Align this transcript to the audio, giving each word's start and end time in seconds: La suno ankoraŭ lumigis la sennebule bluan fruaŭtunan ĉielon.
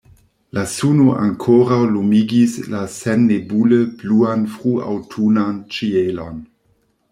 La 0.57 0.61
suno 0.69 1.03
ankoraŭ 1.23 1.77
lumigis 1.97 2.57
la 2.73 2.81
sennebule 2.95 3.79
bluan 4.01 4.49
fruaŭtunan 4.57 5.63
ĉielon. 5.77 6.45